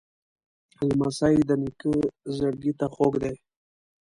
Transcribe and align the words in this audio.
لمسی 0.87 1.35
د 1.49 1.51
نیکه 1.61 1.93
زړګي 2.35 2.73
ته 2.79 2.85
خوږ 2.93 3.13
دی. 3.23 3.33